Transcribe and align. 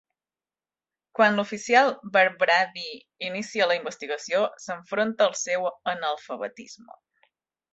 Quan 1.17 1.35
l'oficial 1.39 1.91
Barbrady 2.15 2.87
inicia 3.27 3.67
la 3.73 3.77
investigació, 3.81 4.41
s'enfronta 4.67 5.29
al 5.29 5.37
seu 5.43 5.69
analfabetisme. 5.95 6.99